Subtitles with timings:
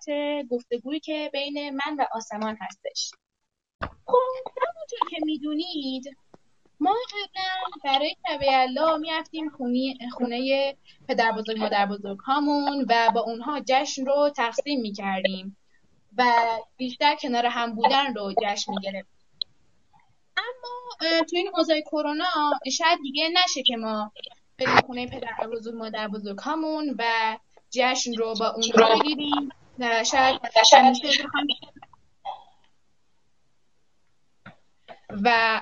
[0.00, 3.10] صحبت گفتگویی که بین من و آسمان هستش.
[4.06, 6.16] خب همونطور که می‌دونید
[6.80, 9.50] ما قبلا برای شب یلا می‌رفتیم
[10.12, 10.76] خونه
[11.08, 15.56] پدر بزرگ مادر بزرگ هامون و با اونها جشن رو تقسیم می‌کردیم
[16.16, 16.24] و
[16.76, 19.20] بیشتر کنار هم بودن رو جشن می‌گرفتیم.
[20.36, 22.24] اما تو این اوضاع کرونا
[22.72, 24.12] شاید دیگه نشه که ما
[24.58, 27.36] بریم خونه پدر بزرگ مادر بزرگ هامون و
[27.70, 29.48] جشن رو با اون رو بگیریم.
[29.80, 30.40] شاید
[35.24, 35.60] و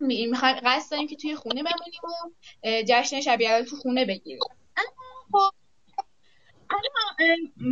[0.00, 2.08] می‌خوایم قصد داریم که توی خونه بمونیم و
[2.88, 4.40] جشن شبیه تو خونه بگیریم.
[5.32, 5.50] خب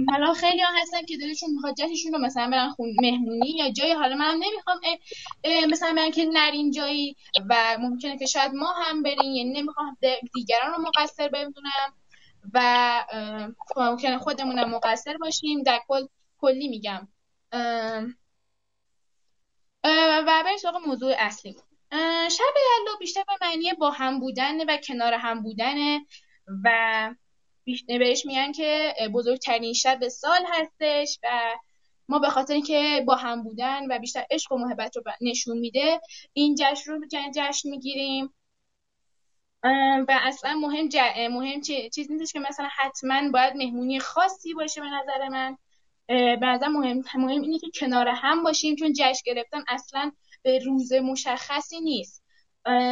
[0.08, 3.92] حالا خیلی ها هستن که دلشون می‌خواد جشنشون رو مثلا برن خون مهمونی یا جایی
[3.92, 4.80] حالا منم نمی‌خوام
[5.70, 7.16] مثلا برن که نریم جایی
[7.50, 9.96] و ممکنه که شاید ما هم بریم یعنی نمی‌خوام
[10.34, 12.01] دیگران رو مقصر بدونم.
[12.54, 13.04] و
[13.76, 15.62] ممکنه خودمونم مقصر باشیم.
[15.62, 16.06] در کل
[16.38, 17.08] کلی میگم.
[19.84, 21.56] و بریم سراغ موضوع اصلی
[22.30, 25.98] شب یلدا بیشتر به معنی با هم بودن و کنار هم بودن
[26.64, 27.14] و
[27.86, 31.28] بهش میگن که بزرگترین شب سال هستش و
[32.08, 36.00] ما به خاطر اینکه با هم بودن و بیشتر عشق و محبت رو نشون میده
[36.32, 37.00] این جشن رو
[37.34, 38.34] جشن می‌گیریم.
[40.08, 40.96] و اصلا مهم ج...
[41.30, 45.56] مهم چیز نیستش که مثلا حتما باید مهمونی خاصی باشه به نظر من.
[46.08, 50.12] به مهم مهم اینه که کنار هم باشیم چون جشن گرفتن اصلا
[50.42, 52.22] به روز مشخصی نیست.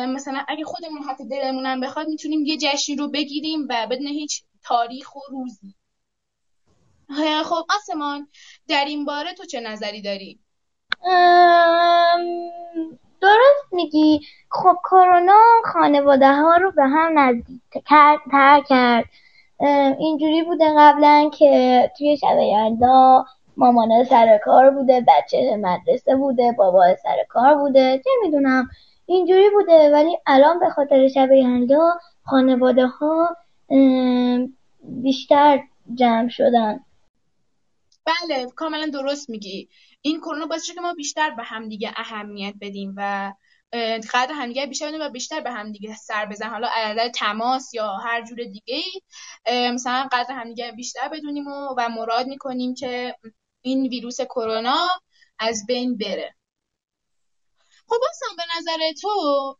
[0.09, 5.16] مثلا اگه خودمون حتی دلمون بخواد می‌تونیم یه جشنی رو بگیریم و بدون هیچ تاریخ
[5.16, 5.75] و روزی.
[7.44, 8.28] خب آسمان
[8.69, 10.38] در این باره تو چه نظری داری؟
[13.20, 14.20] درست میگی.
[14.50, 17.60] خب کرونا خانواده ها رو به هم نزدیک
[18.31, 19.04] تر کرد.
[19.98, 23.25] اینجوری بوده قبلا که توی شب یلدا
[23.56, 28.69] مامان سر کار بوده بچه مدرسه بوده بابا سر کار بوده چه می‌دونم
[29.06, 29.92] اینجوری بوده.
[29.92, 31.92] ولی الان به خاطر شب یلدا
[32.25, 33.36] خانواده ها
[34.82, 35.60] بیشتر
[35.94, 36.80] جمع شدن.
[38.06, 39.69] بله کاملا درست میگی.
[40.03, 43.33] این کرونا باعث شد که ما بیشتر به همدیگه اهمیت بدیم و
[44.12, 48.25] قدر همدیگه بیشتر بدیم و بیشتر به همدیگه سر بزن حالا عدد تماس یا هر
[48.25, 48.83] جور دیگه
[49.47, 53.16] ای مثلا قدر همدیگه بیشتر بدونیم و, و مراد می‌کنیم که
[53.62, 54.89] این ویروس کرونا
[55.39, 56.34] از بین بره.
[57.87, 59.09] خب اصلا به نظر تو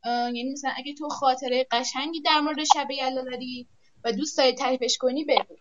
[0.05, 3.69] یعنی مثلا اگه تو خاطره قشنگی در مورد شب یلا داری
[4.05, 5.57] و دوست داری تعریفش کنی بگو.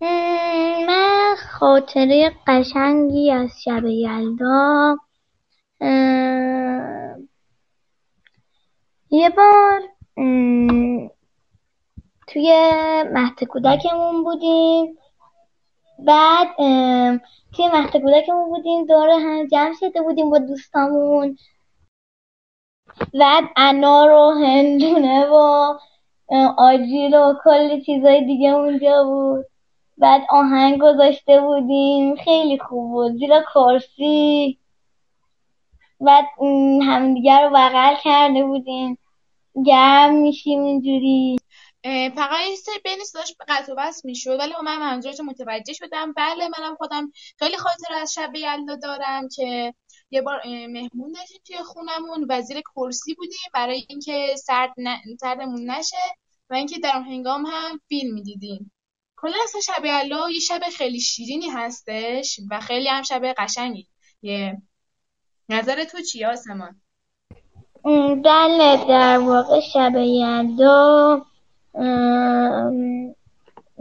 [0.00, 4.96] من خاطره قشنگی از شب یلدا.
[9.10, 9.82] یه بار
[12.26, 12.72] توی
[13.12, 14.98] مهد کودکمون بودیم.
[15.98, 16.48] بعد
[17.52, 21.36] توی مهد کودکمون بودیم دور هم جمع شده بودیم با دوستامون.
[23.20, 25.74] بعد انار و هندونه و
[26.58, 29.46] آجیل و کلی چیزای دیگه اونجا بود.
[29.98, 32.16] بعد آهنگ گذاشته بودیم.
[32.16, 33.18] خیلی خوب بود.
[33.18, 34.58] زیرا کرسی.
[36.00, 36.24] بعد
[36.82, 38.98] همدیگه رو بغل کرده بودیم.
[39.66, 41.36] گرم میشیم اینجوری.
[42.14, 44.38] فقط یه سری بین صداش قطع و بس می‌شد.
[44.38, 46.12] ولی من منظورش متوجه شدم.
[46.12, 49.74] بله منم خودم خیلی خاطر از شب یلدا دارم که
[50.10, 53.38] یه بار مهمون داشتیم توی خونمون و زیر کرسی بودیم.
[53.54, 54.74] برای اینکه سرد
[55.20, 55.96] سردمون نشه
[56.50, 58.72] و اینکه در هنگام هم فیلم می‌دیدیم.
[59.20, 63.88] کلا اصلا شب یلا یه شب خیلی شیرینی هستش و خیلی هم شب قشنگی.
[64.22, 64.62] یه
[65.48, 66.80] نظر تو چیه آسمان؟
[68.24, 71.26] بله در واقع شب یلدا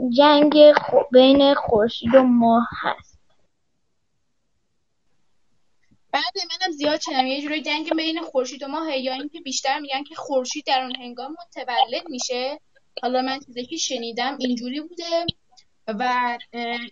[0.10, 0.56] جنگ
[1.12, 3.20] بین خورشید و ماه هست.
[6.12, 10.04] بعد منم زیاد شنم یه جوری جنگ بین خورشید و ماه یا اینکه بیشتر میگن
[10.04, 12.60] که خورشید در اون هنگام متولد میشه.
[13.02, 15.26] حالا من چیزی که شنیدم اینجوری بوده
[15.88, 16.38] و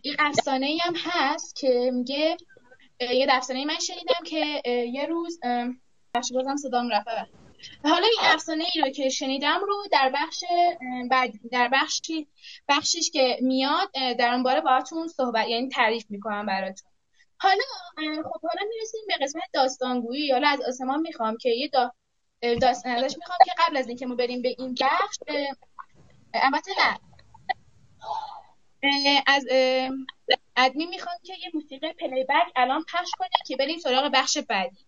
[0.02, 2.38] این افسانه هم هست که میگه
[3.00, 4.62] یه افسانه من شنیدم که
[4.94, 5.40] یه روز
[6.16, 7.28] بخش بازم صدام رفته
[7.84, 10.44] حالا این افسانه ای رو که شنیدم رو در بخش
[11.52, 12.28] در بخشی
[12.68, 16.92] بخشش که میاد در اون باره باهاتون صحبت یعنی تعریف می‌کنم براتون.
[17.38, 17.64] حالا
[18.24, 20.32] خب حالا می‌رسیم به قسمت داستانگویی.
[20.32, 21.92] حالا از آسمان می‌خوام که یه دا
[22.62, 25.18] داستان ازش می‌خوام که قبل از اینکه ما بریم به این بخش
[26.44, 27.00] البته نه.
[29.28, 29.48] از
[30.58, 34.86] ادمی می‌خوام که یه موسیقی پلی بک الان پخش کنه که بریم سراغ بخش بعدی.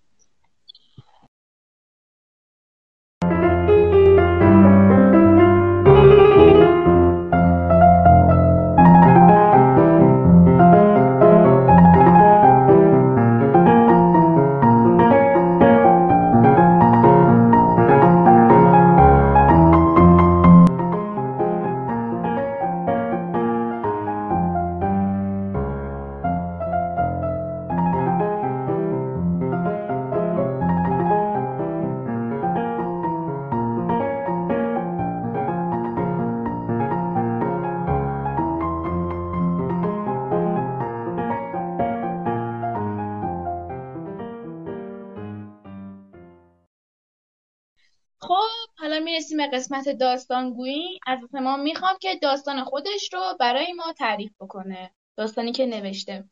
[49.17, 50.99] می‌رسیم به قسمت داستانگویی.
[51.07, 54.93] از ما می‌خوام که داستان خودش رو برای ما تعریف بکنه.
[55.15, 56.29] داستانی که نوشته.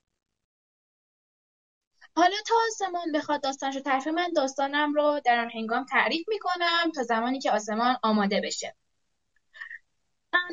[2.16, 6.92] حالا تا آسمان بخواد داستانش رو تعریف من داستانم رو در آن هنگام تعریف می‌کنم
[6.96, 8.76] تا زمانی که آسمان آماده بشه.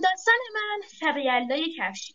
[0.02, 2.14] داستان من شب یلدای کفشی.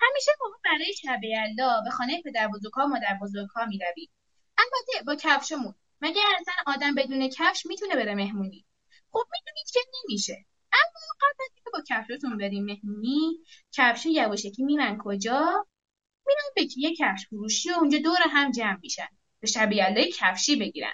[0.00, 4.10] همیشه موقع برای شب یلدا به خانه پدر بزرگها مادر بزرگها می‌رویم.
[4.58, 5.74] البته با کفشمون.
[6.00, 8.64] مگه اصلا آدم بدون کفش می‌تونه بره مهمونی؟
[9.12, 10.44] خب می‌دونید که نمیشه.
[10.72, 15.66] اما قبل از اینکه با کفشتون بریم مهمونی کفش یواشکی میرن کجا؟
[16.26, 19.08] میرن به یه کفش فروشی و اونجا دور هم جمع میشن.
[19.40, 19.70] به شب
[20.18, 20.92] کفشی بگیرن.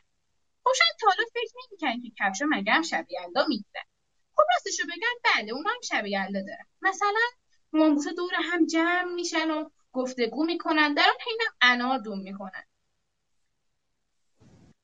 [0.65, 3.07] خب شاید تا حالا فکر نمی‌کنن که کفشا مگه هم شب
[3.49, 3.85] می‌گیرن.
[4.35, 6.67] خب راستشو بگن بله اون هم شب دارن.
[6.83, 7.21] مثلا
[7.73, 10.95] ماموسا دور هم جمع میشن و گفتگو می‌کنن.
[10.95, 12.65] در اون حینم انار دوم می‌کنن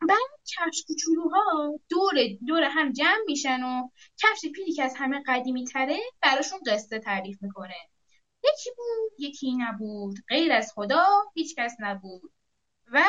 [0.08, 0.18] بعد
[0.56, 2.14] کفش کوچولوها دور
[2.46, 3.88] دور هم جمع میشن و
[4.22, 7.76] کفش پیلی که از همه قدیمی تره براشون قصه تعریف می‌کنه.
[8.44, 10.14] یکی بود یکی نبود.
[10.28, 12.32] غیر از خدا هیچ کس نبود.
[12.92, 13.02] و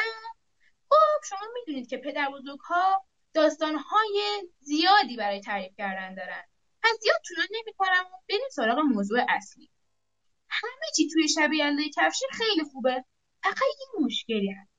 [0.90, 6.44] خب شما می‌دونید که پدر بزرگ ها داستانهای زیادی برای تعریف کردن دارن.
[6.84, 9.70] پس زیاد طولانی نمی‌کنم و بریم سراغ موضوع اصلی.
[10.50, 13.06] همه چی توی شب یلده کفشی خیلی خوبه.
[13.44, 14.71] فقط یه مشکلی هست.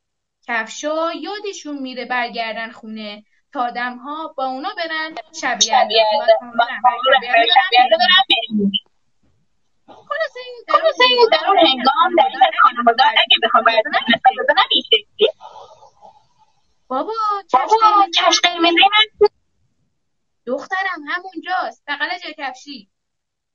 [0.52, 5.58] کفشا یادشون میره برگردن خونه تا آدم ها با اونا برن شب
[10.68, 13.64] خلاصه در اون هنگام در خانواده اگه بخوام
[14.70, 15.28] این شکلی
[16.88, 17.12] بابا
[18.14, 19.28] کفش قرمزی من
[20.46, 21.82] دخترم همونجاست.
[21.86, 22.90] بغل جای کفشی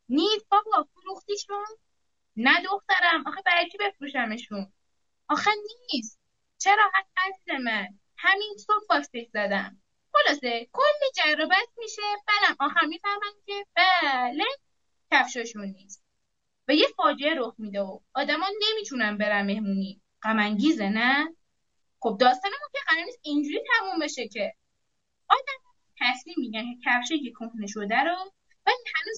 [0.09, 1.65] نیست بابا فروختیشون.
[2.35, 3.27] نه دخترم.
[3.27, 4.73] آخه برای چی بفروشمشون؟
[5.29, 5.51] آخه
[5.93, 6.26] نیست.
[6.57, 7.87] چرا عزیز من؟
[8.17, 9.81] همین صبح فاکسش زدم
[10.13, 11.45] خلاصه کلی جر
[11.77, 12.01] میشه.
[12.27, 14.43] بلم آخر می‌فهمن که بله
[15.11, 16.03] کفشاشون نیست.
[16.67, 20.01] و یه فاجعه رخ میده و آدما نمی‌تونن برن مهمونی.
[20.23, 20.39] غم
[20.79, 21.35] نه؟
[21.99, 24.53] خب داستانمون که قرار نیست اینجوری تموم بشه که.
[25.29, 25.59] آدم
[25.99, 28.31] تصمیم میگن که کفشه که کهنه شده رو
[28.65, 29.17] ولی هنوز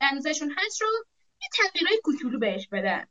[0.00, 0.88] اندازشون هست رو
[1.42, 3.06] یه تغییرهای کوچولو بهش بدن.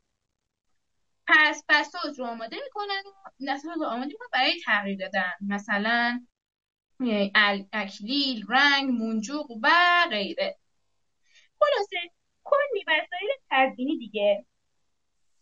[1.26, 3.02] پس بساط رو آماده می‌کنن
[3.48, 5.32] دستمزد رو آماده می‌کنن برای تغییر دادن.
[5.48, 6.26] مثلا
[7.72, 9.70] اکلیل رنگ منجوق و
[10.10, 10.58] غیره.
[11.60, 11.96] خلاصه
[12.44, 14.46] کلی وسایل تزیینی دیگه.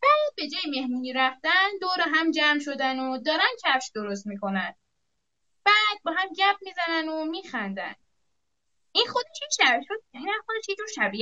[0.02, 4.74] بعد به جای مهمونی رفتن دور هم جمع شدن و دارن کفش درست می‌کنن.
[5.64, 7.94] بعد با هم گپ می‌زنن و میخندن.
[8.92, 11.14] این خودش یه شب شد یعنی خودش یه جور شب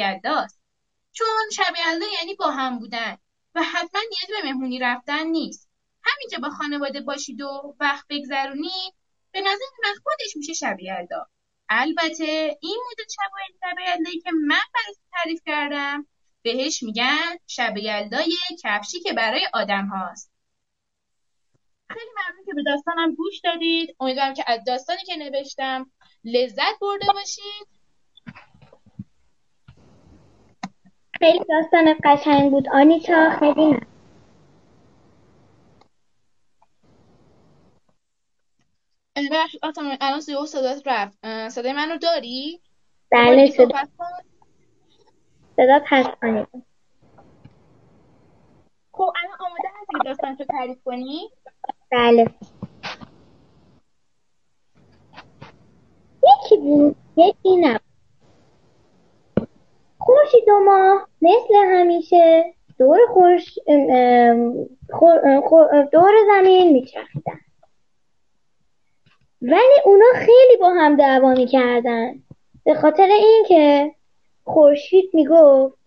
[1.13, 1.75] چون شب
[2.19, 3.19] یعنی با هم بودن.
[3.55, 5.69] و حتما نیاز به مهمونی رفتن نیست.
[6.05, 8.95] همین که با خانواده باشید و وقت بگذرونید
[9.33, 11.27] به نظر من خودش میشه شب یلدا
[11.69, 16.07] البته این مدل شب یلدایی که من برای تعریف کردم
[16.43, 20.33] بهش میگن شب یلدای کفشی که برای آدم هاست.
[21.91, 23.97] خیلی ممنون که به داستانم گوش دادید.
[24.01, 25.91] امیدوارم که از داستانی که نوشتم
[26.25, 27.72] لذت برده باشید.
[31.23, 32.69] خیلی داستان قشنگ بود.
[32.69, 33.81] آنیتا خیلی نه.
[39.17, 39.61] ببخشید
[40.01, 41.19] الان سیو صدات رفت.
[41.49, 42.61] صدای منو داری؟
[43.13, 43.79] بله صدا
[45.57, 46.11] صدات هست
[48.93, 51.31] خب الان آماده هستی داستان تو تعریف کنی؟
[51.93, 52.35] بله.
[56.23, 57.82] یکی بود یکی نبود
[60.05, 63.59] خورشید و ماه مثل همیشه دور خورش
[65.93, 67.41] دور زمین میچرخیدن.
[69.43, 72.15] ولی اونا خیلی با هم دعوا می‌کردن.
[72.65, 73.95] به خاطر اینکه
[74.45, 75.79] خورشید می‌گفت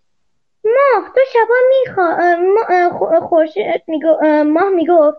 [0.64, 5.18] ماه تو شبا میخوا خورشید می‌گفت ماه می‌گفت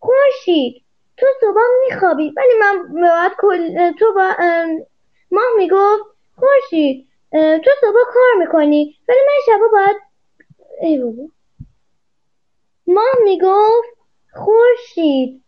[0.00, 0.82] خورشید
[1.16, 2.32] تو صبح میخوابی.
[2.36, 4.34] ولی من باید کل تو با
[5.30, 6.02] ماه می‌گفت
[6.38, 9.96] خورشید تو صبح کار می‌کنی ولی من شبا باید
[10.80, 11.28] ای بابا.
[12.86, 13.88] ماه می‌گفت
[14.34, 15.44] خورشید.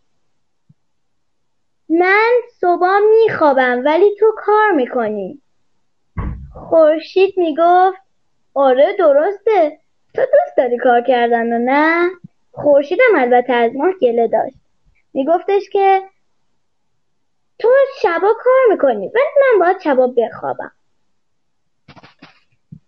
[1.89, 5.41] من صبح میخوابم ولی تو کار می‌کنی.
[6.53, 7.97] خورشید می‌گفت
[8.53, 9.79] آره درسته.
[10.13, 12.09] تو دوست داری کار کردن و نه؟
[12.51, 14.57] خورشیدم البته از ماه گله داشت.
[15.13, 16.03] میگفتش که
[17.59, 17.69] تو
[18.01, 20.71] شبا کار می‌کنی ولی من باید شبا بخوابم.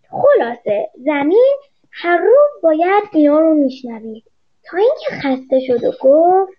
[0.10, 1.56] خلاصه زمین
[1.92, 4.24] هر روز باید اینا رو میشنوید.
[4.64, 6.54] تا اینکه خسته شد و گفت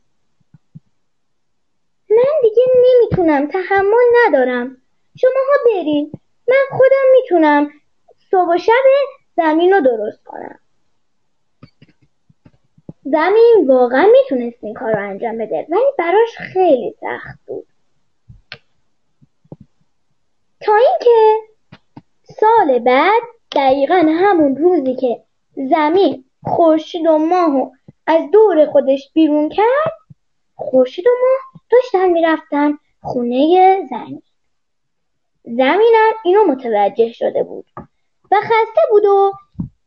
[2.10, 4.76] من دیگه نمی‌تونم تحمل ندارم.
[5.16, 6.12] شماها برین
[6.48, 7.70] من خودم می‌تونم
[8.30, 8.72] صبح و شب
[9.36, 10.58] زمین رو درست کنم.
[13.04, 17.66] زمین واقعا می‌تونست این کار رو انجام بده ولی براش خیلی سخت بود.
[20.60, 21.46] تا اینکه
[22.22, 23.22] سال بعد
[23.56, 25.22] دقیقا همون روزی که
[25.54, 27.70] زمین خورشید و ماه
[28.06, 29.92] از دور خودش بیرون کرد
[30.54, 34.22] خورشید و ماه داشتن می‌رفتن خونه زمین.
[35.44, 37.66] زمینم اینو متوجه شده بود
[38.30, 39.32] و خسته بود و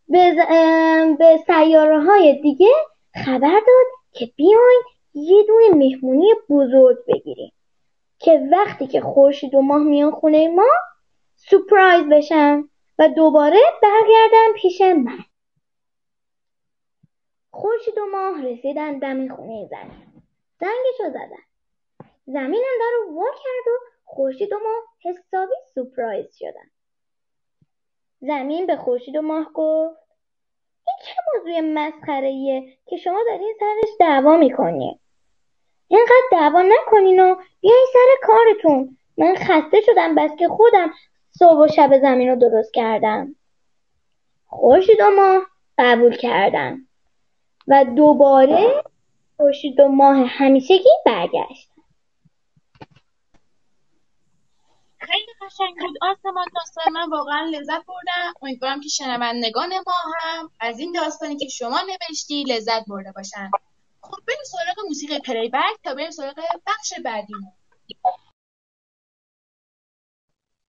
[0.08, 0.36] به,
[1.20, 2.72] به سیاره های دیگه
[3.26, 4.82] خبر داد که بیاین
[5.14, 7.52] یه دونه مهمونی بزرگ بگیریم
[8.20, 10.70] که وقتی که خورشید و ماه میان خونه ما
[11.36, 12.70] سپرایز بشن.
[13.00, 15.20] و دوباره برگردن پیش من.
[17.52, 20.24] خورشید و ماه رسیدن دم خونه زمین.
[20.60, 21.44] زنگشو زدن.
[22.26, 26.70] زمینم در رو وا کرد و خورشید و ماه حسابی سپرایز شدن.
[28.22, 30.00] زمین به خورشید و ماه گفت
[30.88, 35.00] این چه موضوع مسخره که شما دارین سرش دعوا می‌کنین
[35.88, 38.98] اینقدر دعوا نکنین و بیاین سر کارتون.
[39.18, 40.92] من خسته شدم بس که خودم
[41.40, 43.36] صبح و شب زمین رو درست کردم.
[44.46, 45.42] خورشید و ماه
[45.78, 46.78] قبول کردن.
[47.68, 48.84] و دوباره
[49.38, 51.70] خورشید و ماه همیشگی برگشت
[55.00, 55.98] خیلی قشنگ بود.
[56.02, 58.34] آسمان داستان من واقعا لذت بردم.
[58.42, 63.52] امیدوارم که شنوندگان ما هم از این داستانی که شما نوشتی لذت برده باشن.
[64.02, 66.36] خب بریم سراغ موسیقی پلی بک تا بریم سراغ
[66.68, 67.52] بخش بعدیمون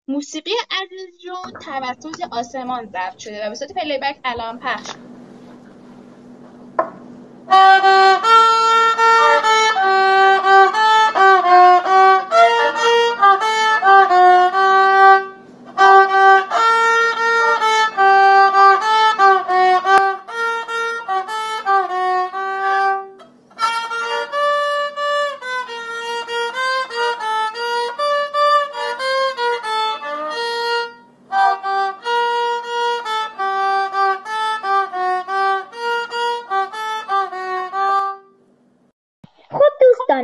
[0.09, 4.91] موسیقی عزیز جون توسط آسمان ضبط شده و به صورت پلی بک الان پخش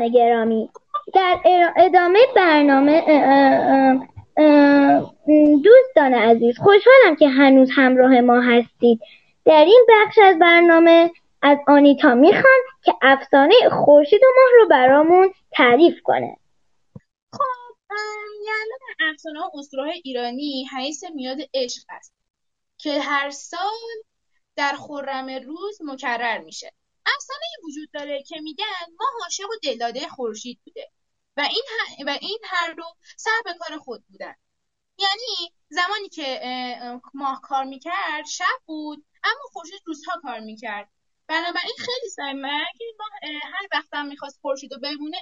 [0.08, 0.70] گرامی.
[1.14, 1.40] در
[1.76, 3.02] ادامه برنامه
[5.64, 9.00] دوستان عزیز خوشحالم که هنوز همراه ما هستید.
[9.44, 11.10] در این بخش از برنامه
[11.42, 13.54] از آنیتا می‌خوان که افسانه
[13.84, 16.36] خورشید و ماه رو برامون تعریف کنه.
[17.32, 17.94] خب
[18.46, 22.14] یعنی افسانه اسطوره ایرانی حیث میاد عشق است
[22.78, 23.58] که هر سال
[24.56, 26.72] در خرم روز مکرر میشه.
[27.06, 28.64] افسانه وجود داره که میگن
[28.98, 30.90] ما عاشق و دلداده خورشید بوده
[31.36, 31.62] و این,
[32.06, 32.84] و این هر دو
[33.16, 34.34] سر به کار خود بودن.
[34.98, 36.40] یعنی زمانی که
[37.14, 40.88] ماه کار می‌کرد شب بود اما خورشید روزها کار می‌کرد.
[41.26, 42.34] بنابراین خیلی سعی
[42.78, 42.84] که
[43.42, 44.80] هر وقتم می‌خواست خورشید رو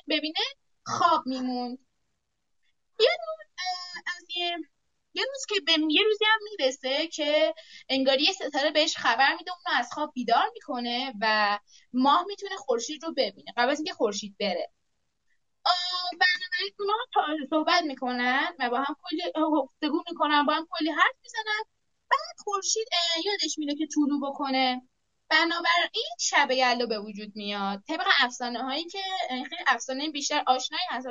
[0.09, 0.41] ببینه
[0.87, 1.79] خواب میموند.
[2.99, 3.09] روز
[4.07, 4.57] از یه
[5.15, 7.55] یه روز که به یه روزی هم می‌رسه که
[7.89, 11.59] انگاری ستاره بهش خبر میده اونو از خواب بیدار می‌کنه و
[11.93, 14.71] ماه می‌تونه خورشید رو ببینه قبل از اینکه خورشید بره.
[16.13, 16.95] بنابراین اونا
[17.51, 19.23] صحبت می‌کنن و با هم کلی
[19.53, 21.63] گفتگو می‌کنن با هم کلی حرف می‌زنن.
[22.11, 22.89] بعد خورشید
[23.25, 24.89] یادش میده که طولو بکنه.
[25.31, 27.83] بنابراین شب یلدا به وجود میاد.
[27.89, 31.07] طبق افسانه هایی که خیلی افسانه بیشتر آشنایی هست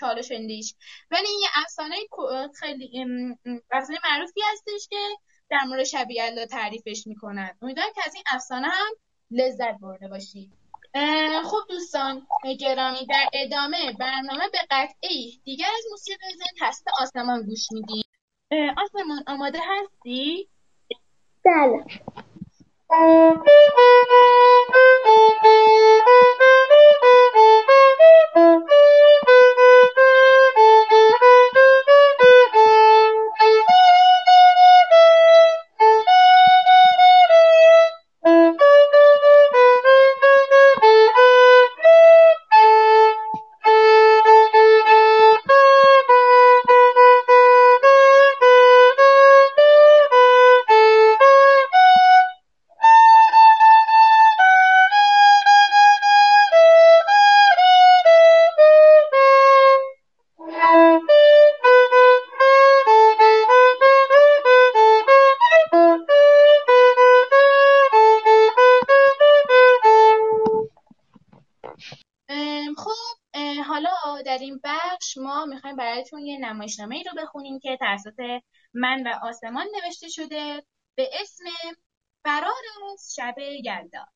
[0.00, 0.74] حالا شندیش
[1.10, 1.96] ولی این افسانه
[2.60, 3.06] خیلی
[3.72, 5.08] افسانه معروفی هستش که
[5.50, 7.58] در مورد شب یلدا تعریفش می‌کنن.
[7.62, 8.92] امیدوارم که از این افسانه هم
[9.30, 10.52] لذت برده باشید.
[11.44, 12.26] خب دوستان
[12.60, 18.04] گرامی در ادامه برنامه به قطعی دیگر از موسیقی زن تست آسمان گوش میدیم.
[18.84, 20.48] آسمان آماده هستی؟
[21.44, 21.84] بله.
[22.92, 24.31] Thank you.
[76.40, 78.42] نمایشنامه ای رو بخونیم که توسط
[78.74, 80.62] من و آسمان نوشته شده
[80.94, 81.44] به اسم
[82.24, 84.06] فرار از شب یلدا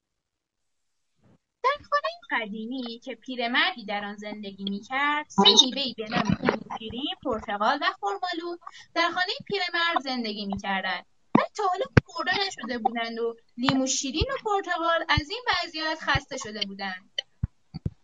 [1.65, 7.79] در خانه قدیمی که پیرمردی در آن زندگی می‌کرد سه میوهای به نام شیرین پرتقال
[7.83, 8.57] و خرمالو
[8.95, 11.07] در خانه پیرمرد زندگی می‌کردند.
[11.39, 16.37] و تا حالا خورده نشده بودند و لیمو شیرین و پرتقال از این وضعیت خسته
[16.37, 17.11] شده بودند.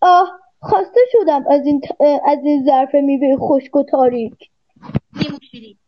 [0.01, 1.81] آه خسته شدم از این,
[2.25, 4.51] از این ظرف میوه خشک و تاریک.
[5.12, 5.79] لیموشیری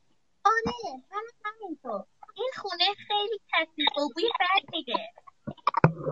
[0.44, 2.04] آره من همینطور.
[2.36, 4.92] این خونه خیلی کثیف و بوی بد میده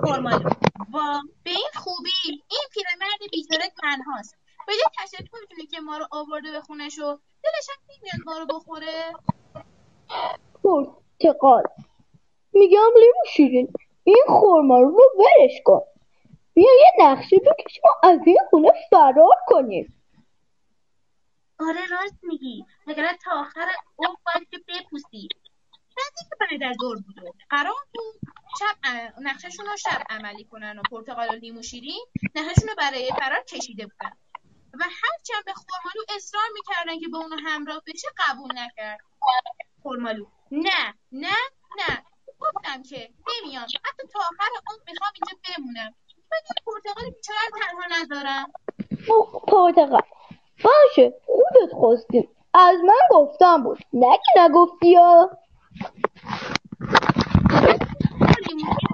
[0.02, 0.50] فرمالو
[0.92, 2.10] وا به این خوبی.
[2.26, 4.36] این پیرمرد بیچاره تنهاست.
[4.66, 8.38] به یه تشکر می‌تونه که ما رو آورده به خونش و دلش هم نمیاد ما
[8.38, 9.12] رو بخوره.
[10.64, 11.62] پرتقال
[12.52, 13.72] میگم لیمو شیرین
[14.04, 15.80] این خورما رو ورش کن.
[16.54, 19.98] بیا یه نقشه بکشیم و از این خونه فرار کنیم.
[21.60, 22.66] آره راست میگی.
[22.86, 25.28] مگر تا آخر اون باید که بپوسی.
[25.96, 28.20] بعدی که بعد از ظهر بود قرار بود
[28.58, 28.76] شب
[29.20, 33.86] نقشهشون رو شب عملی کنن و پرتقال و لیمو شیرین نقشهشون رو برای فرار کشیده
[33.86, 34.12] بودن.
[34.74, 39.00] و هرچند به خورمالو اصرار می‌کردن که با اونو همراه بشه قبول نکرد.
[39.82, 41.36] خورمالو نه نه
[41.78, 42.04] نه.
[42.40, 43.64] گفتم که نمیام.
[43.64, 45.94] حتی تا آخر اون می‌خوام اینجا بمونم.
[46.32, 48.52] من پرتقال بیچاره تنها نذارم
[49.48, 50.02] پرتقال
[50.64, 53.78] باشه خودت خواستیم از من گفتم بود.
[53.92, 55.30] نه که نگفتی یا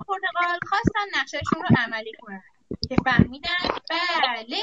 [0.08, 2.42] پرتقال خواستن نقشهشون رو عملی کنن.
[2.88, 3.50] که فهمیدن
[3.90, 4.56] بله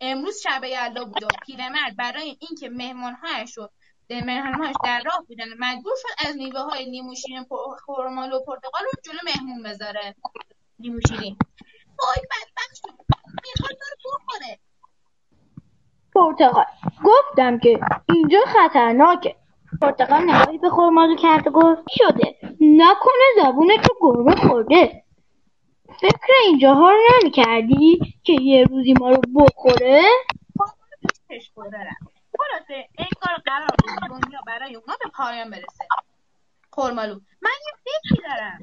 [0.00, 3.68] امروز شب یلدا بود و پیرمرد برای اینکه مهمانهایش رو
[4.10, 7.46] مهمانهایش در راه بودن مجبور شد از میوه های لیموشین
[7.84, 10.14] خورمال و پرتقال رو جلو مهمون بذاره.
[10.78, 11.36] لیموشیرین
[12.02, 12.90] وای بدبخت شد
[13.44, 14.58] می‌خواد رو بخوره.
[16.14, 16.64] پرتقال
[17.04, 19.36] گفتم که اینجا خطرناکه.
[19.82, 22.36] پرتقال نگاهی به خورمالو کرد و گفت شده.
[22.60, 25.02] نکنه زبون تو گربه خورده.
[26.00, 30.02] فکر اینجاها رو نمی کردی که یه روزی ما رو بخوره؟
[32.38, 35.84] خلاصه انگار قرار بود دنیا برای اونا به پایان برسه.
[36.70, 38.58] خورمالو من یه فکری دارم.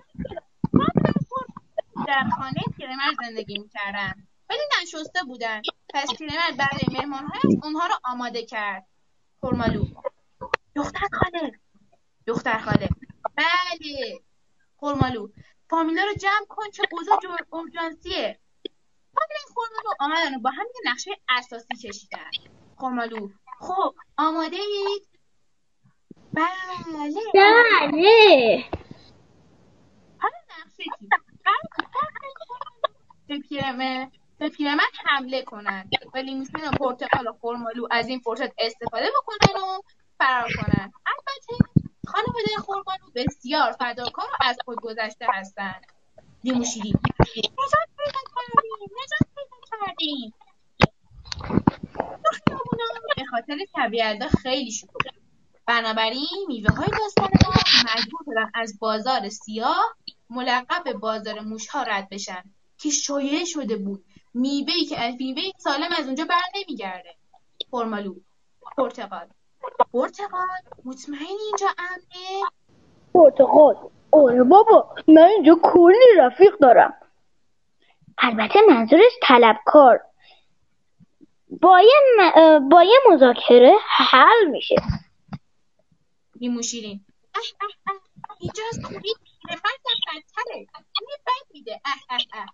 [2.07, 4.13] در خانه پیرمرد زندگی می‌کردن.
[4.49, 5.61] ولی نشسته بودن.
[5.93, 8.85] پس پیرمرد برای مهمانهایش اونها رو آماده کرد.
[9.39, 9.85] خورمالو
[10.75, 11.51] دختر خاله
[12.27, 12.89] دختر خاله
[13.35, 14.19] بله.
[14.77, 15.29] خورمالو
[15.69, 18.39] فامیلا رو جمع کن چه اوضاع اورژانسیه.
[19.13, 22.31] فامیلا خورمالو آمدن و با هم یه نقشه اساسی کشیدن.
[22.75, 25.07] خورمالو خب آماده اید؟
[26.33, 26.47] بله.
[27.33, 28.65] بله
[30.21, 31.09] حالا نقشه چی
[33.29, 38.51] به پیرمرد به پیرمرد حمله کنند و لیموشین و پرتقال و خرمالو از این فرصت
[38.57, 39.81] استفاده بکنن و
[40.19, 40.91] فرار کنن.
[41.05, 41.65] البته
[42.07, 45.85] خانواده خرمالو بسیار فداکار و از خود گذشته هستند
[46.43, 46.93] لیمو شیرین
[47.35, 48.89] نجات پیدا کردیم.
[49.03, 50.33] نجات پیدا کردیم.
[53.17, 55.01] به خاطر طبیعت خیلی شلوغ
[55.65, 57.29] بنابراین میوه های داستان
[57.85, 59.95] مجبور شدن از بازار سیاه
[60.29, 62.43] ملقب به بازار موشها رد بشن.
[62.79, 64.05] که شایع شده بود.
[64.33, 67.15] میوه‌ای که از میوه سالم از اونجا بر نمیگرده.
[67.71, 68.15] فرمالو.
[68.77, 69.27] پرتقال.
[69.93, 70.47] پرتقال؟
[70.85, 72.41] مطمئنی اینجا امنه؟
[73.13, 73.75] پرتقال.
[74.11, 76.93] آره بابا من اینجا کلی رفیق دارم.
[78.17, 79.99] البته منظورش طلبکار.
[81.61, 82.69] با یه, م...
[82.69, 84.75] با یه مذاکره حل میشه.
[86.35, 87.05] لیمو شیرین
[88.39, 90.55] اینجا از کوری پیرمرد بدتره.
[90.55, 90.67] این
[91.27, 91.81] بد میده.
[91.85, 92.45] اه اه اه.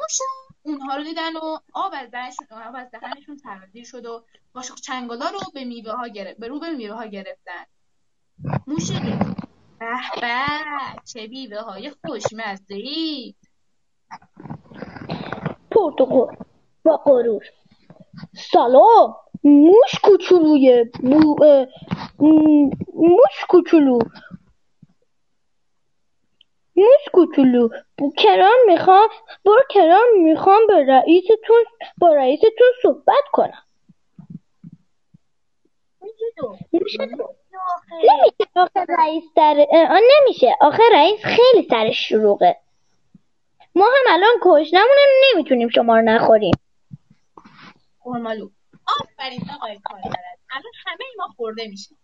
[0.00, 0.24] موشا.
[0.62, 5.30] اونها رو دیدن و آب از دهنشون آب از دهنشون سرازیر شد و قاشق چنگالا
[5.30, 7.64] رو به میوه ها گرفت به رو به میوه ها گرفتن
[8.66, 9.18] موش به
[10.20, 10.46] به
[11.04, 13.34] چه میوه های خوشمزه ای
[15.70, 16.36] پرتقال
[16.84, 17.44] با غرور.
[18.52, 19.16] سلام.
[19.44, 21.36] موش کوچولوی بو...
[22.94, 23.98] موش کوچولو.
[26.76, 27.68] موش کوچولو.
[28.18, 29.08] کران می‌خوام
[29.44, 31.64] برو کران می‌خوام به رئیستون
[31.98, 33.62] با رئیستون صحبت کنم.
[36.72, 36.98] نمیشه.
[38.56, 40.56] آخه رئیس در آن نمیشه.
[40.60, 42.56] آخه رئیس خیلی سرش شروعه
[43.74, 45.00] ما هم الان کشنمونه
[45.34, 46.54] نمی‌تونیم شما رو نخوریم.
[47.98, 48.50] خورمالو
[49.00, 51.98] آفرین آقای کارگرد الان همه ما خورده میشیم.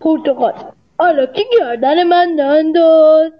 [0.00, 3.32] پرتقال حالا کی گردن من ننداز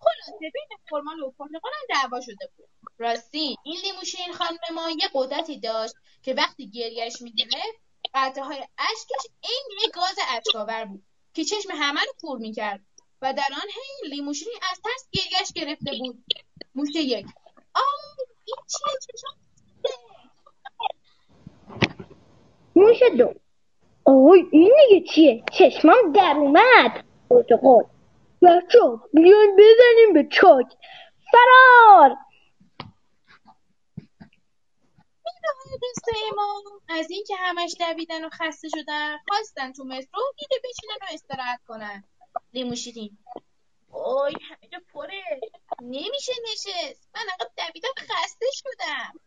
[0.00, 2.68] خلاصه بین خرمال و پرتقال هم دعوا شده بود.
[2.98, 7.80] راستی این لیموشین خانم ما یه قدرتی داشت که وقتی گریهش می‌گرفت
[8.14, 11.02] قطعه های اشکش این یه گاز اشکاور بود
[11.34, 12.80] که چشم همه رو پر می‌کرد.
[13.22, 16.24] و در آن حین لیموشین از ترس گریهش گرفته بود.
[16.74, 17.26] موش یک.
[17.74, 17.82] آه
[18.46, 19.36] این چیه؟ چشم؟
[22.76, 23.39] موش دو.
[24.10, 27.84] آی این دیگه چیه چشمام در اومد پرتقال
[28.42, 28.78] بچه
[29.14, 30.66] بیان بزنیم به چاک
[31.32, 32.16] فرار
[35.80, 36.04] دوست
[36.36, 41.60] ما از اینکه همش دویدن و خسته شدن خواستن تو مترو دیده بشینن و استراحت
[41.68, 42.04] کنن.
[42.52, 43.18] لیمو شیرین
[43.90, 45.40] اوی همه جا پره.
[45.82, 47.08] نمیشه نشست.
[47.14, 49.20] من انقدر دویدم خسته شدم.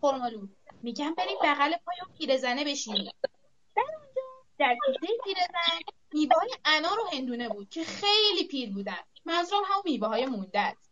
[0.00, 0.46] خرمالو
[0.82, 3.12] میگم بریم بغل پای اون پیرزنه بشینیم.
[4.58, 5.78] در کیسه پیرزن
[6.12, 8.98] میوه های انار و هندونه بود که خیلی پیر بودن.
[9.24, 10.90] منظورم هم میوه های مونده است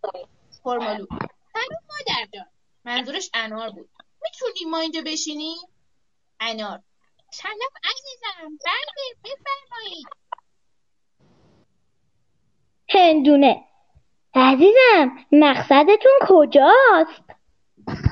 [0.65, 1.07] فرمالو
[1.53, 2.47] سلام مادر جان.
[2.85, 3.89] منظورش انار بود.
[4.23, 5.57] می‌تونیم ما اینجا بشینیم؟
[6.41, 6.83] انار.
[7.33, 8.59] سلام عزیزم.
[8.65, 10.07] بله بفرمایید.
[12.89, 13.65] هندونه.
[14.35, 17.25] عزیزم مقصدتون کجاست؟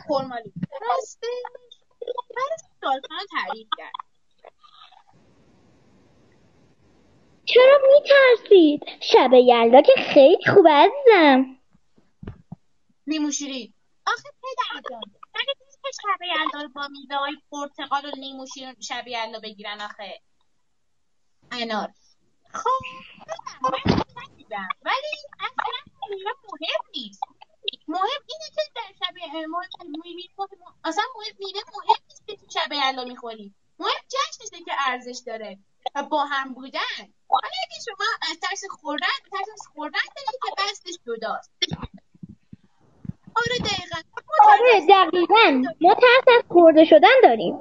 [0.08, 1.42] فرمالو راستش
[2.36, 4.11] برای سالخانه تعریف کرد
[7.44, 11.58] چرا میترسید؟ شب یلدا که خیلی خوبه عزیزم.
[13.06, 13.74] لیموشیری
[14.06, 15.02] آخه پدر جان
[15.34, 20.20] مگه که شب یلدا با میوه های پرتقال و لیمو شیرین شب یلدا بگیرن آخه؟
[21.52, 21.88] انار.
[22.52, 22.68] خب
[24.82, 27.22] ولی اصلا مهم نیست.
[27.88, 29.14] مهم اینه که در شب
[30.84, 33.54] اصلا مهم میوه مهم نیست که تو شب یلدا می‌خوری.
[33.78, 35.58] مهم جشنشه که ارزش داره.
[35.94, 36.80] و با هم بودن.
[37.28, 41.50] حالا اگه شما از ترس خوردن ترس از خوردن دارید که بستش جداست.
[43.36, 43.96] آره دقیقا.
[44.52, 45.62] آره دقیقا.
[45.80, 47.58] ما ترس از خورده شدن داریم.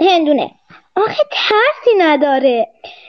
[0.00, 0.50] هندونه.
[0.96, 2.66] آخه ترسی نداره.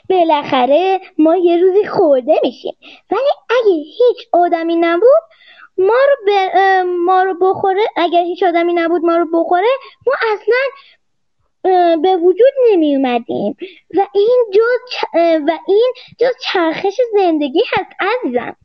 [0.10, 2.78] بالاخره ما یه روزی خورده میشیم.
[3.12, 5.24] ولی اگه هیچ آدمی نبود
[5.78, 6.30] ما رو, ب...
[6.86, 9.68] ما رو بخوره اگر هیچ آدمی نبود ما رو بخوره
[10.08, 10.58] ما اصلا
[12.02, 13.58] به وجود نمی اومدیم
[13.98, 14.96] و این جز
[15.48, 18.56] و این جز چرخش زندگی هست عزیزم.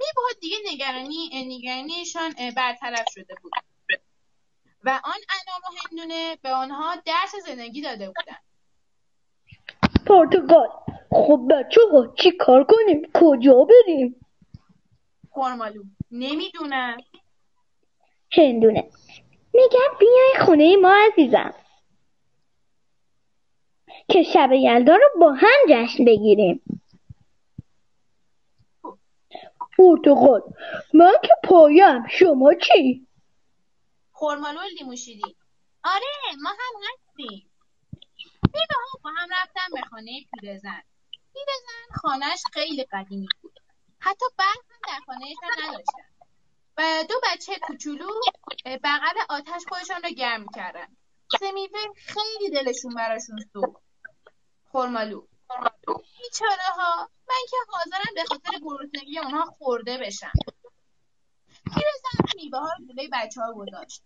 [0.00, 3.52] میبهاد دیگه نگرانی نگرانیشان برطرف شده بود.
[4.84, 8.42] و آن انار و هندونه به آنها درس زندگی داده بودند.
[10.06, 10.68] پرتغال.
[11.10, 14.20] خب بچه ها چی کار کنیم؟ کجا بریم؟
[15.30, 16.96] خورمالو نمی‌دونم.
[18.32, 18.90] هندونه.
[19.56, 21.54] میگم بیای خونه ما عزیزم.
[24.08, 26.62] که شب یلدا رو با هم جشن بگیریم.
[29.78, 30.42] پرتغال
[30.94, 32.08] من که پایم.
[32.08, 33.06] شما چی؟
[34.12, 35.36] خورمالو لیموشیدی
[35.84, 37.50] آره ما هم هستیم.
[38.54, 40.82] میوه ها با هم رفتن به خانه پیرزن.
[41.32, 43.60] پیرزن خانهش خیلی قدیمی بود.
[43.98, 46.15] حتی برق هم در خانهشان نداشتن.
[46.78, 48.10] و دو بچه کوچولو
[48.84, 50.86] بغل آتش خودشان رو گرم کردن
[51.40, 53.82] سمیوه خیلی دلشون براشون سوخت.
[54.72, 55.26] خرمالو.
[56.18, 60.32] بیچاره ها من که حاضرم به خاطر گرسنگی اونها خورده بشم.
[61.64, 64.02] پیرزن میوه ها رو جلوی بچه ها گذاشت.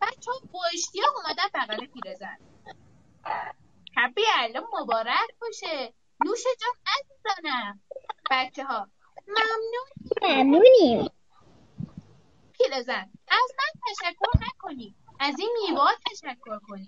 [0.00, 2.36] بچه ها با اشتیاق اومدن بغل پیرزن
[3.96, 5.94] حبی الان مبارک باشه.
[6.24, 7.80] نوش جان عزیزانم.
[8.30, 8.88] بچه ها
[9.28, 9.86] ممنون.
[10.22, 11.10] ممنونیم.
[12.64, 14.94] پیرزن از من تشکر نکنی.
[15.20, 16.86] از این میوه تشکر کنی.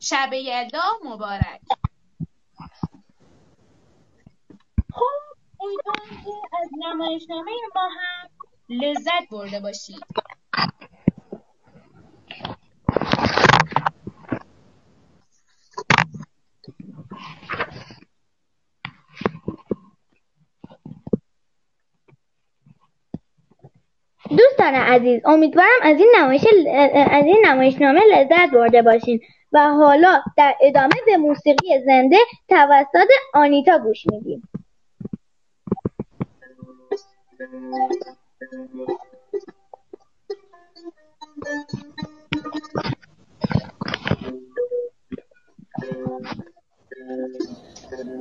[0.00, 1.60] شب یلدا مبارک.
[4.92, 5.20] خب
[5.60, 8.30] امیدوارم که از نمایشنامه ما هم
[8.68, 10.04] لذت برده باشید.
[24.36, 26.44] دوستان عزیز امیدوارم از این نمایش
[27.10, 29.20] از این نمایشنامه لذت برده باشین
[29.52, 32.16] و حالا در ادامه به موسیقی زنده
[32.48, 34.48] توسط آنیتا گوش میدیم.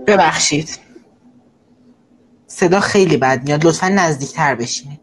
[0.08, 0.80] ببخشید.
[2.48, 3.66] صدا خیلی بد میاد.
[3.66, 5.03] لطفا نزدیکتر بشینید.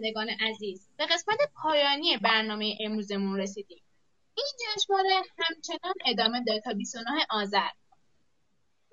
[0.00, 3.82] شنوندگان عزیز به قسمت پایانی برنامه امروزمون رسیدیم.
[4.34, 7.68] این جشنواره همچنان ادامه داره تا 29 آذر.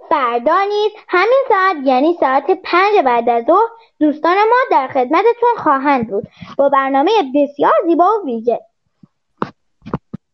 [0.10, 3.68] فردا نیز همین ساعت یعنی ساعت پنج بعد از ظهر
[4.00, 6.28] دوستان ما در خدمتتون خواهند بود.
[6.58, 8.60] با برنامه بسیار زیبا و ویژه.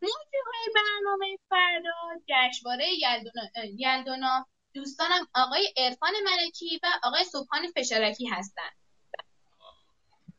[0.02, 1.92] موضوع برنامه فردا
[2.28, 3.46] جشنواره یلدونا,
[3.78, 4.46] یلدونا.
[4.74, 8.83] دوستانم آقای عرفان ملکی و آقای صبحان فشارکی هستند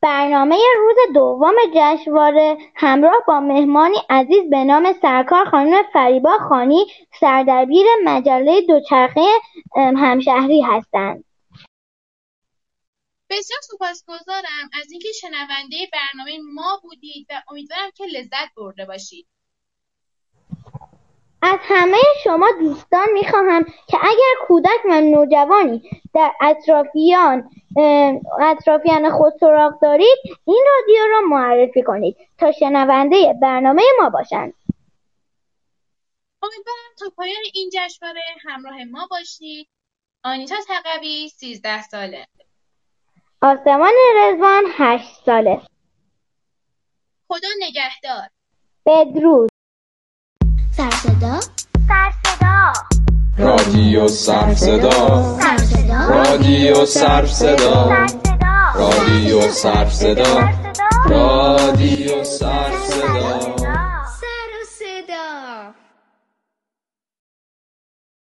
[0.04, 6.86] برنامه روز دوم جشنواره همراه با مهمانی عزیز به نام سرکار خانم فریبا خانی
[7.20, 9.26] سردبیر مجله دوچرخه
[9.76, 11.24] همشهری هستند.
[13.30, 19.26] بسیار سپاسگزارم از اینکه شنونده برنامه ما بودید و امیدوارم که لذت برده باشید.
[21.42, 25.82] از همه شما دوستان می‌خواهم که اگر کودک و نوجوانی
[26.14, 27.50] در اطرافیان
[28.40, 34.54] اطرافیان خود سراغ دارید این رادیو را معرفی کنید تا شنونده برنامه ما باشند.
[36.42, 39.68] امیدوارم تا پایان این جشنواره همراه ما باشید.
[40.24, 42.26] آنیتا تقوی سیزده ساله.
[43.42, 45.60] آسمان رزوان هشت ساله.
[47.28, 48.28] خدا نگهدار.
[48.87, 49.50] بدرود.
[50.76, 51.40] سرصدا
[51.88, 52.93] سرصدا
[53.38, 55.37] رادیو سرصدا
[56.09, 57.92] رادیو سرصدا
[58.75, 60.49] رادیو سرصدا
[61.09, 63.43] رادیو سرصدا